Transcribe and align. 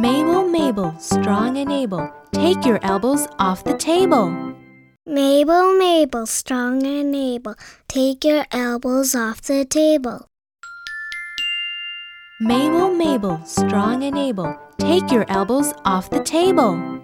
Mabel, 0.00 0.46
Mabel, 0.46 0.94
strong 1.00 1.56
and 1.58 1.72
able, 1.72 2.08
take 2.30 2.64
your 2.64 2.78
elbows 2.84 3.26
off 3.40 3.64
the 3.64 3.76
table. 3.76 4.54
Mabel, 5.04 5.76
Mabel, 5.76 6.24
strong 6.24 6.86
and 6.86 7.12
able, 7.16 7.56
take 7.88 8.24
your 8.24 8.46
elbows 8.52 9.16
off 9.16 9.42
the 9.42 9.64
table. 9.64 10.28
Mabel, 12.40 12.94
Mabel, 12.94 13.44
strong 13.44 14.04
and 14.04 14.16
able, 14.16 14.56
take 14.78 15.10
your 15.10 15.24
elbows 15.28 15.72
off 15.84 16.08
the 16.08 16.22
table. 16.22 17.02